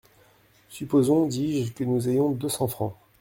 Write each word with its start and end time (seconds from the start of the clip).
Supposons, 0.69 1.27
dis-je, 1.27 1.73
que 1.73 1.83
nous 1.83 2.09
ayons 2.09 2.31
deux 2.31 2.49
cents 2.49 2.67
francs… 2.67 2.95